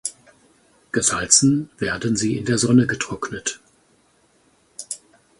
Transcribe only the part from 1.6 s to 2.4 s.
werden sie